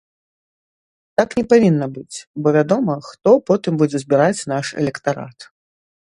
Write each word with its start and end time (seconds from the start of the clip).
Так 1.19 1.29
не 1.39 1.43
павінна 1.51 1.87
быць, 1.97 2.17
бо 2.41 2.47
вядома 2.57 2.97
хто 3.09 3.35
потым 3.51 3.73
будзе 3.83 3.97
збіраць 4.07 4.45
наш 4.55 4.65
электарат. 4.85 5.37